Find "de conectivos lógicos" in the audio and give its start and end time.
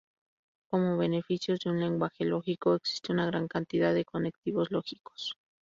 3.93-5.37